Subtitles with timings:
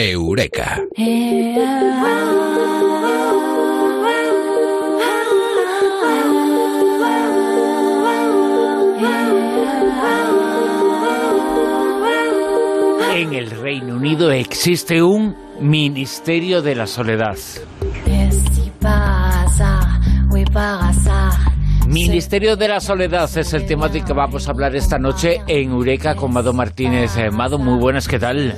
[0.00, 0.82] Eureka.
[13.14, 17.36] En el Reino Unido existe un Ministerio de la Soledad.
[21.86, 25.72] Ministerio de la Soledad es el tema del que vamos a hablar esta noche en
[25.72, 27.18] Eureka con Mado Martínez.
[27.18, 28.54] Eh, Mado, muy buenas, ¿qué tal?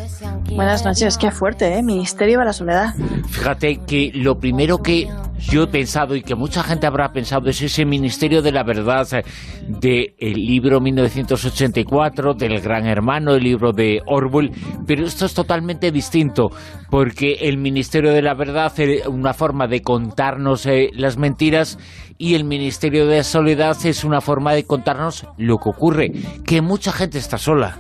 [0.55, 1.83] Buenas noches, qué fuerte, ¿eh?
[1.83, 2.95] Ministerio de la Soledad.
[3.29, 7.61] Fíjate que lo primero que yo he pensado y que mucha gente habrá pensado es
[7.62, 9.25] ese Ministerio de la Verdad eh,
[9.66, 14.52] del libro 1984, del Gran Hermano, el libro de Orwell,
[14.87, 16.51] pero esto es totalmente distinto,
[16.91, 21.78] porque el Ministerio de la Verdad es una forma de contarnos eh, las mentiras
[22.19, 26.12] y el Ministerio de la Soledad es una forma de contarnos lo que ocurre,
[26.45, 27.78] que mucha gente está sola.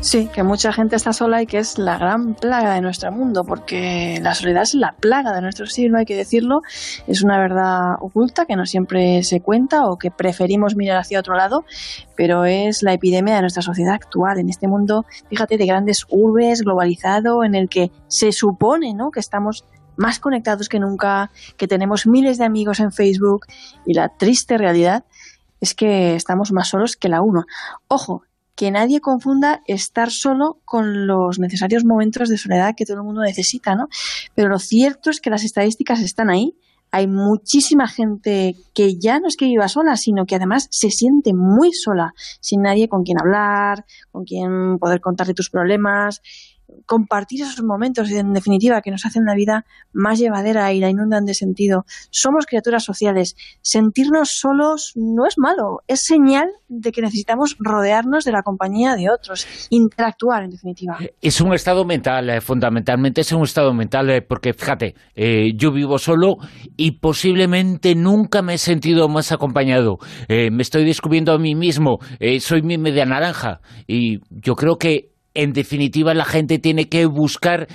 [0.00, 3.44] Sí, que mucha gente está sola y que es la gran plaga de nuestro mundo,
[3.44, 6.62] porque la soledad es la plaga de nuestro siglo, hay que decirlo.
[7.06, 11.36] Es una verdad oculta que no siempre se cuenta o que preferimos mirar hacia otro
[11.36, 11.64] lado,
[12.16, 16.62] pero es la epidemia de nuestra sociedad actual, en este mundo, fíjate, de grandes urbes,
[16.62, 19.10] globalizado, en el que se supone ¿no?
[19.12, 19.64] que estamos
[19.96, 23.46] más conectados que nunca, que tenemos miles de amigos en Facebook
[23.86, 25.04] y la triste realidad
[25.60, 27.44] es que estamos más solos que la uno.
[27.86, 33.04] Ojo, que nadie confunda estar solo con los necesarios momentos de soledad que todo el
[33.04, 33.88] mundo necesita, ¿no?
[34.34, 36.54] Pero lo cierto es que las estadísticas están ahí.
[36.90, 41.32] Hay muchísima gente que ya no es que viva sola, sino que además se siente
[41.32, 46.20] muy sola, sin nadie con quien hablar, con quien poder contarle tus problemas
[46.86, 51.24] compartir esos momentos, en definitiva, que nos hacen la vida más llevadera y la inundan
[51.24, 51.84] de sentido.
[52.10, 53.36] Somos criaturas sociales.
[53.60, 59.10] Sentirnos solos no es malo, es señal de que necesitamos rodearnos de la compañía de
[59.10, 60.98] otros, interactuar, en definitiva.
[61.20, 65.72] Es un estado mental, eh, fundamentalmente es un estado mental, eh, porque fíjate, eh, yo
[65.72, 66.36] vivo solo
[66.76, 69.98] y posiblemente nunca me he sentido más acompañado.
[70.28, 71.98] me estoy descubriendo a mí mismo,
[72.40, 77.68] soy mi media naranja y yo creo que en definitiva la gente tiene que buscar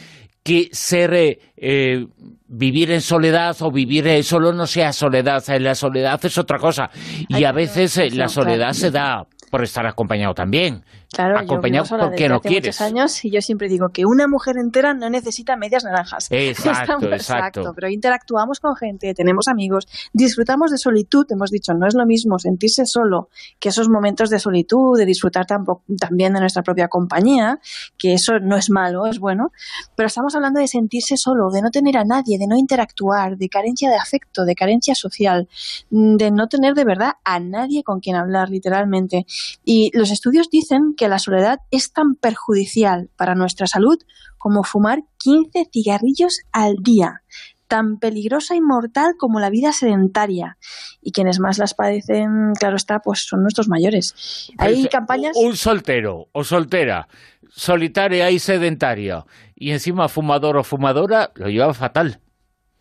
[0.43, 2.05] que ser eh, eh,
[2.47, 6.89] vivir en soledad o vivir eh, solo no sea soledad, la soledad es otra cosa.
[7.27, 10.83] Y a veces la soledad se da por estar acompañado también.
[11.11, 12.81] Claro, acompañado yo porque no quieres.
[12.81, 16.27] años y yo siempre digo que una mujer entera no necesita medias naranjas.
[16.31, 17.73] Exacto, exacto.
[17.73, 21.25] Pero interactuamos con gente, tenemos amigos, disfrutamos de solitud.
[21.29, 25.45] Hemos dicho, no es lo mismo sentirse solo que esos momentos de solitud, de disfrutar
[25.45, 27.59] también de nuestra propia compañía,
[27.97, 29.51] que eso no es malo, es bueno.
[29.95, 33.49] Pero estamos hablando de sentirse solo, de no tener a nadie, de no interactuar, de
[33.49, 35.47] carencia de afecto, de carencia social,
[35.89, 39.25] de no tener de verdad a nadie con quien hablar, literalmente.
[39.63, 43.97] Y los estudios dicen que la soledad es tan perjudicial para nuestra salud
[44.37, 47.21] como fumar 15 cigarrillos al día,
[47.67, 50.57] tan peligrosa y mortal como la vida sedentaria.
[51.01, 54.51] Y quienes más las padecen, claro está, pues son nuestros mayores.
[54.57, 55.35] Hay campañas...
[55.35, 57.07] Un soltero o soltera,
[57.49, 59.25] solitaria y sedentaria,
[59.55, 62.21] y encima fumador o fumadora, lo lleva fatal.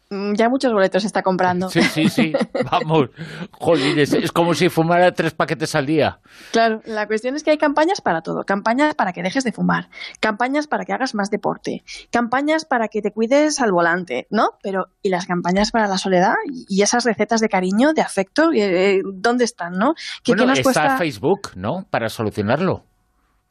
[0.09, 1.69] Mm, ya muchos boletos está comprando.
[1.69, 2.33] Sí, sí, sí.
[2.71, 3.11] Vamos.
[3.50, 6.21] Jolines, es como si fumara tres paquetes al día.
[6.53, 8.45] Claro, la cuestión es que hay campañas para todo.
[8.45, 9.89] Campañas para que dejes de fumar.
[10.21, 11.83] Campañas para que hagas más deporte.
[12.11, 14.50] Campañas para que te cuides al volante, ¿no?
[14.62, 16.34] Pero, ¿y las campañas para la soledad?
[16.69, 18.50] ¿Y esas recetas de cariño, de afecto?
[18.55, 19.95] Eh, ¿Dónde están, no?
[20.22, 21.87] ¿Qué, bueno, nos está Facebook, ¿no?
[21.91, 22.84] Para solucionarlo.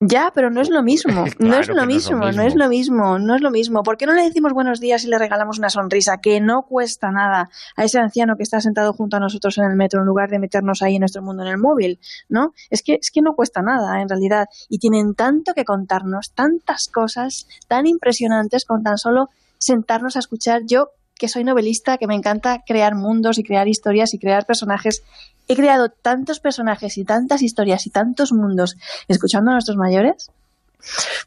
[0.08, 3.36] Ya, pero no es lo mismo, no, es lo mismo, no es lo mismo, no
[3.36, 3.82] es lo mismo.
[3.82, 7.12] ¿Por qué no le decimos buenos días y le regalamos una sonrisa que no cuesta
[7.12, 10.30] nada a ese anciano que está sentado junto a nosotros en el metro en lugar
[10.30, 12.00] de meternos ahí en nuestro mundo en el móvil,
[12.30, 12.54] ¿no?
[12.70, 16.88] Es que es que no cuesta nada en realidad y tienen tanto que contarnos, tantas
[16.88, 20.62] cosas tan impresionantes con tan solo sentarnos a escuchar.
[20.68, 25.04] Yo que soy novelista, que me encanta crear mundos y crear historias y crear personajes.
[25.48, 28.76] He creado tantos personajes y tantas historias y tantos mundos
[29.08, 30.32] escuchando a nuestros mayores.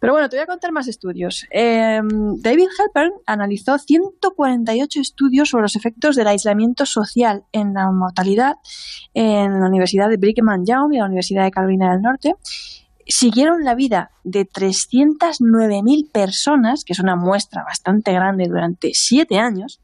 [0.01, 1.47] Pero bueno, te voy a contar más estudios.
[1.51, 8.57] Em, David Halpern analizó 148 estudios sobre los efectos del aislamiento social en la mortalidad
[9.15, 12.37] en la Universidad de Brigham Young y la Universidad de Carolina del Norte
[13.09, 19.81] siguieron la vida de 309.000 personas, que es una muestra bastante grande durante siete años,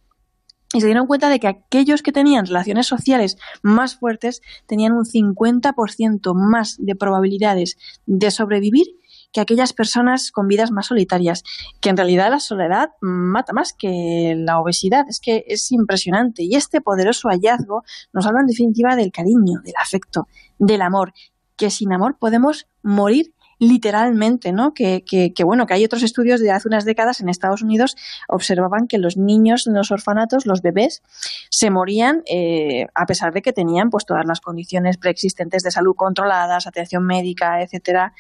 [0.75, 5.05] y se dieron cuenta de que aquellos que tenían relaciones sociales más fuertes tenían un
[5.05, 7.77] 50% más de probabilidades
[8.07, 8.87] de sobrevivir
[9.35, 11.43] que aquellas personas con vidas más solitarias,
[11.81, 16.45] que en realidad la soledad mata más que la obesidad, es que es impresionante.
[16.45, 17.83] Y este poderoso hallazgo
[18.13, 20.29] nos habla en definitiva del cariño, del afecto,
[20.59, 21.13] del amor,
[21.57, 24.75] que sin amor podemos morir literalmente, ¿no?
[24.75, 27.97] Que, que, bueno, que hay otros estudios de hace unas décadas en Estados Unidos
[28.29, 31.03] observaban que los niños en los orfanatos, los bebés,
[31.51, 35.95] se morían eh, a pesar de que tenían pues todas las condiciones preexistentes de salud
[35.97, 38.13] controladas, atención médica, etcétera,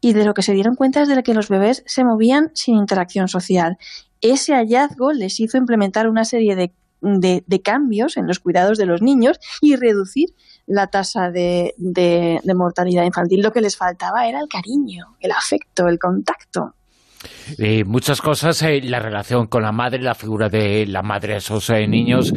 [0.00, 2.76] y de lo que se dieron cuenta es de que los bebés se movían sin
[2.76, 3.78] interacción social.
[4.20, 9.02] Ese hallazgo les hizo implementar una serie de de, cambios en los cuidados de los
[9.02, 10.34] niños y reducir
[10.68, 13.42] la tasa de, de, mortalidad infantil.
[13.42, 16.74] Lo que les faltaba era el cariño, el afecto, el contacto.
[17.58, 21.38] Eh, muchas cosas, eh, la relación con la madre, la figura de la madre de
[21.38, 22.32] esos eh, niños.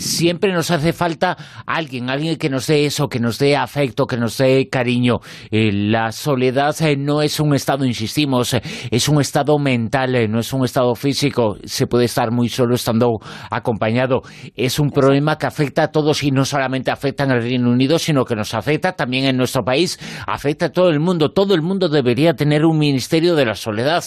[0.00, 1.36] siempre nos hace falta
[1.66, 5.20] alguien, alguien que nos dé eso, que nos dé afecto, que nos dé cariño.
[5.50, 8.56] la soledad no es un estado, insistimos,
[8.90, 11.56] es un estado mental, no es un estado físico.
[11.64, 13.18] Se puede estar muy solo estando
[13.50, 14.22] acompañado.
[14.54, 17.98] Es un problema que afecta a todos y no solamente afecta en el Reino Unido,
[17.98, 21.32] sino que nos afecta también en nuestro país, afecta a todo el mundo.
[21.32, 24.04] Todo el mundo debería tener un ministerio de la soledad.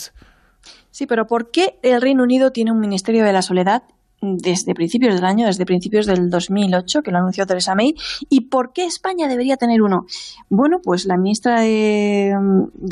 [0.95, 3.83] Sí, pero ¿por qué el Reino Unido tiene un Ministerio de la Soledad
[4.37, 7.95] desde principios del año, desde principios del 2008, que lo anunció Theresa May,
[8.29, 10.05] y por qué España debería tener uno.
[10.49, 12.35] Bueno, pues la ministra de,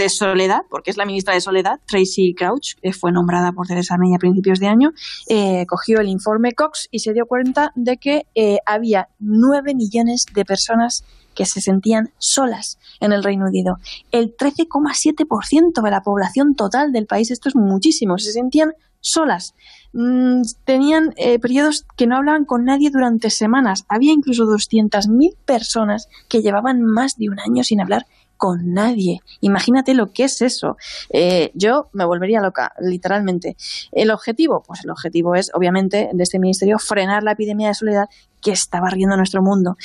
[0.10, 4.14] Soledad, porque es la ministra de Soledad, Tracy Crouch, que fue nombrada por Theresa May
[4.14, 4.92] a principios de año,
[5.28, 10.26] eh, cogió el informe Cox y se dio cuenta de que eh, había nueve millones
[10.34, 11.04] de personas
[11.34, 13.78] que se sentían solas en el Reino Unido.
[14.12, 19.54] El 13,7% de la población total del país, esto es muchísimo, se sentían solas.
[19.92, 23.86] Mm, tenían eh, periodos que no hablaban con nadie durante semanas.
[23.88, 28.08] Había incluso 200.000 personas que llevaban más de un año sin hablar
[28.38, 29.22] con nadie.
[29.42, 30.78] Imagínate lo que es eso.
[31.10, 33.56] Eh, yo me volvería loca, literalmente.
[33.92, 38.10] El objetivo, pues el objetivo es, obviamente, de este ministerio, frenar la epidemia de soledad
[38.42, 39.78] que está barriendo nuestro mundo.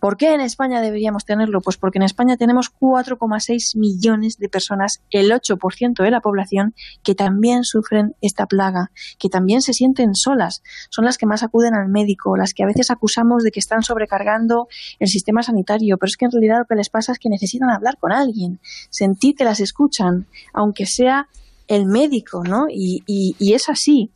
[0.00, 1.60] ¿Por qué en España deberíamos tenerlo?
[1.60, 7.14] Pues porque en España tenemos 4,6 millones de personas, el 8% de la población, que
[7.14, 10.62] también sufren esta plaga, que también se sienten solas.
[10.90, 13.82] Son las que más acuden al médico, las que a veces acusamos de que están
[13.82, 14.68] sobrecargando
[14.98, 17.70] el sistema sanitario, pero es que en realidad lo que les pasa es que necesitan
[17.70, 18.60] hablar con alguien,
[18.90, 21.28] sentir que las escuchan, aunque sea
[21.66, 22.66] el médico, ¿no?
[22.68, 24.10] Y, es así.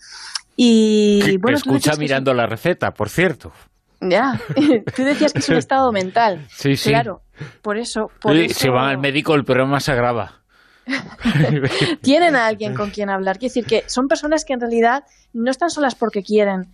[0.56, 3.52] Y, bueno, escucha mirando la receta, por cierto.
[4.02, 4.40] Ya,
[4.96, 6.46] tú decías que es un estado mental.
[6.50, 6.90] Sí, sí.
[6.90, 7.22] Claro,
[7.62, 8.10] por eso...
[8.20, 10.42] Por Si van al médico el problema se agrava.
[12.02, 13.38] Tienen a alguien con quien hablar.
[13.38, 16.68] Quiere decir que son personas que en realidad no están solas porque quieren,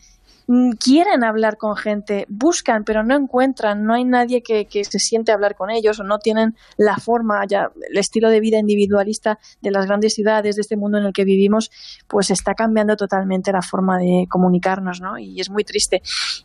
[0.81, 5.35] quieren hablar con gente, buscan, pero no encuentran, no hay nadie que, se siente a
[5.35, 9.71] hablar con ellos o no tienen la forma, ya el estilo de vida individualista de
[9.71, 11.71] las grandes ciudades, de este mundo en el que vivimos,
[12.09, 15.19] pues está cambiando totalmente la forma de comunicarnos, ¿no?
[15.19, 16.01] Y es muy triste.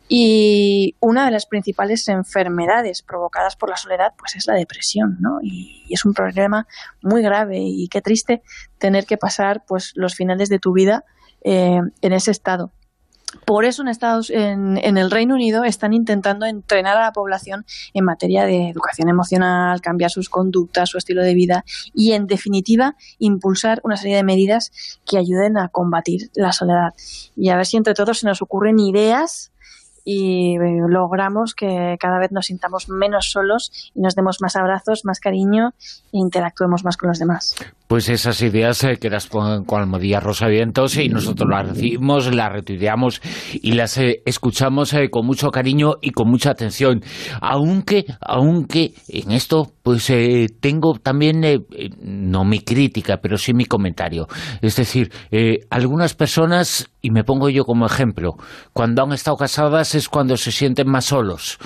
[0.06, 5.38] Y una de las principales enfermedades provocadas por la soledad, pues es la depresión, ¿no?
[5.42, 6.66] Y, es un problema
[7.02, 8.42] muy grave y qué triste
[8.78, 11.04] tener que pasar, pues, los finales de tu vida
[11.42, 12.72] eh, en ese estado.
[13.44, 17.64] Por eso en, Estados, en, en, el Reino Unido están intentando entrenar a la población
[17.92, 21.64] en materia de educación emocional, cambiar sus conductas, su estilo de vida
[21.94, 24.70] y, en definitiva, impulsar una serie de medidas
[25.06, 26.94] que ayuden a combatir la soledad.
[27.36, 29.52] Y a ver si entre todos se nos ocurren ideas
[30.04, 30.58] y eh,
[30.88, 35.70] logramos que cada vez nos sintamos menos solos y nos demos más abrazos, más cariño
[36.12, 37.56] e interactuemos más con los demás.
[37.88, 42.34] Pues esas ideas eh, que las ponen con Almodía Rosa Vientos y nosotros las recibimos,
[42.34, 43.22] las retuiteamos
[43.54, 47.02] y las eh, escuchamos con mucho cariño y con mucha atención.
[47.40, 50.10] Aunque, aunque en esto pues
[50.60, 51.42] tengo también,
[52.00, 54.26] no mi crítica, pero sí mi comentario.
[54.62, 55.12] Es decir,
[55.68, 58.38] algunas personas, y me pongo yo como ejemplo,
[58.72, 61.58] cuando han estado casadas es cuando se sienten más solos.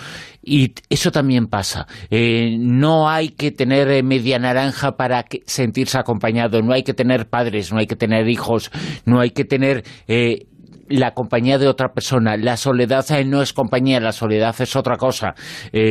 [0.42, 1.86] Y eso también pasa.
[2.10, 7.28] Eh, no hay que tener eh, media naranja para sentirse acompañado, no hay que tener
[7.28, 8.72] padres, no hay que tener hijos,
[9.04, 9.84] no hay que tener...
[10.08, 10.48] Eh,
[10.88, 12.36] la compañía de otra persona.
[12.36, 15.34] La soledad no es compañía, la soledad es otra cosa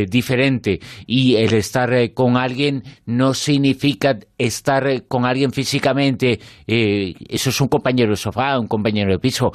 [0.09, 0.79] diferente.
[1.05, 6.39] Y el estar con alguien no significa estar con alguien físicamente.
[6.67, 9.51] eso es un compañero de sofá, un compañero de piso.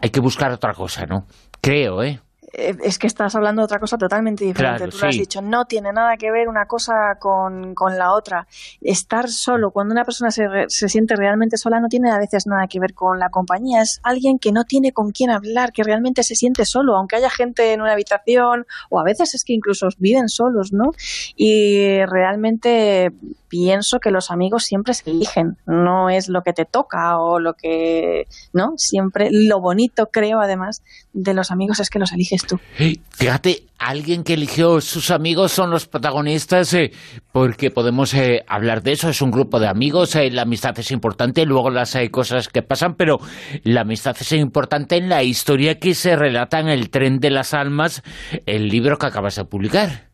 [0.00, 1.26] Hay que buscar otra cosa, ¿no?
[1.60, 2.20] Creo, ¿eh?
[2.56, 4.86] Eh, es que estás hablando de otra cosa totalmente diferente.
[4.88, 8.46] Tú lo has dicho, no tiene nada que ver una cosa con, la otra.
[8.80, 12.66] Estar solo, cuando una persona se, se, siente realmente sola, no tiene a veces nada
[12.68, 13.82] que ver con la compañía.
[13.82, 17.30] Es alguien que no tiene con quién hablar, que realmente se siente solo, aunque haya
[17.30, 20.92] gente en una habitación, o a veces es que incluso viven solos, ¿no?
[21.36, 23.12] Y realmente
[23.48, 27.54] pienso que los amigos siempre se eligen, no es lo que te toca o lo
[27.54, 28.74] que, ¿no?
[28.76, 30.82] Siempre, lo bonito creo además
[31.12, 32.43] de los amigos es que los eliges
[33.10, 36.90] Fíjate, alguien que eligió sus amigos son los protagonistas, eh,
[37.32, 40.90] porque podemos eh, hablar de eso, es un grupo de amigos, eh, la amistad es
[40.90, 43.18] importante, luego las hay cosas que pasan, pero
[43.62, 47.54] la amistad es importante en la historia que se relata en El tren de las
[47.54, 48.02] almas,
[48.46, 50.13] el libro que acabas de publicar.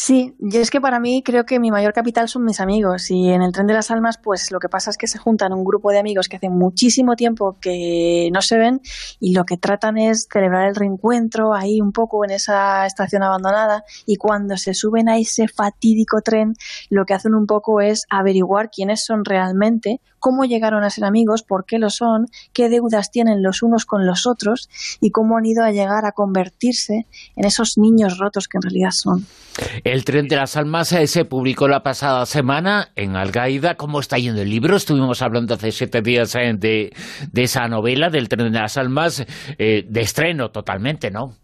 [0.00, 3.30] Sí, y es que para mí creo que mi mayor capital son mis amigos y
[3.30, 5.64] en el tren de las almas pues lo que pasa es que se juntan un
[5.64, 8.80] grupo de amigos que hace muchísimo tiempo que no se ven
[9.18, 13.82] y lo que tratan es celebrar el reencuentro ahí un poco en esa estación abandonada
[14.06, 16.54] y cuando se suben a ese fatídico tren
[16.90, 21.42] lo que hacen un poco es averiguar quiénes son realmente, cómo llegaron a ser amigos,
[21.42, 24.68] por qué lo son, qué deudas tienen los unos con los otros
[25.00, 27.06] y cómo han ido a llegar a convertirse
[27.36, 29.26] en esos niños rotos que en realidad son.
[29.84, 33.76] El tren de las almas eh, se publicó la pasada semana en Algaida.
[33.76, 34.76] ¿Cómo está yendo el libro?
[34.76, 36.92] Estuvimos hablando hace siete días eh, de,
[37.32, 39.24] de esa novela del tren de las almas,
[39.58, 41.34] eh, de estreno totalmente, ¿no?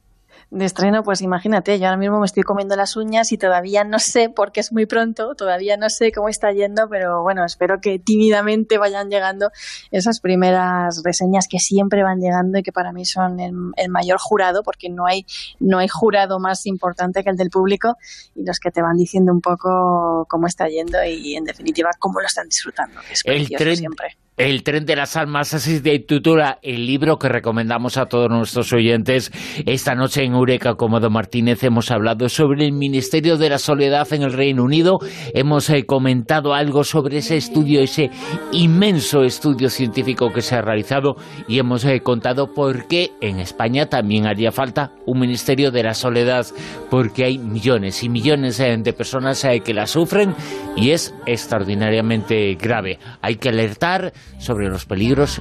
[0.50, 3.98] De estreno, pues imagínate, yo ahora mismo me estoy comiendo las uñas y todavía no
[3.98, 7.98] sé, porque es muy pronto, todavía no sé cómo está yendo, pero bueno, espero que
[7.98, 9.50] tímidamente vayan llegando
[9.90, 13.54] esas primeras reseñas que siempre van llegando y que para mí son el,
[13.88, 15.26] mayor jurado, porque no hay,
[15.60, 17.96] no hay jurado más importante que el del público
[18.34, 22.20] y los que te van diciendo un poco cómo está yendo y en definitiva cómo
[22.20, 24.16] lo están disfrutando, que es siempre.
[24.36, 28.72] El tren de las almas, así de titula el libro que recomendamos a todos nuestros
[28.72, 29.30] oyentes.
[29.64, 34.22] Esta noche en Eureka Cómodo Martínez hemos hablado sobre el Ministerio de la Soledad en
[34.22, 34.98] el Reino Unido.
[35.34, 38.10] Hemos eh, comentado algo sobre ese estudio, ese
[38.50, 41.14] inmenso estudio científico que se ha realizado
[41.46, 45.94] y hemos eh, contado por qué en España también haría falta un Ministerio de la
[45.94, 46.44] Soledad,
[46.90, 50.34] porque hay millones y millones eh, de personas que la sufren
[50.76, 52.98] y es extraordinariamente grave.
[53.22, 55.40] Hay que alertar sobre los peligros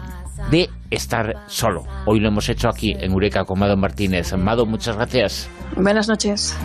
[0.51, 1.85] de estar solo.
[2.05, 4.33] Hoy lo hemos hecho aquí en Eureka con Mado Martínez.
[4.37, 5.49] Mado, muchas gracias.
[5.75, 6.55] Buenas noches.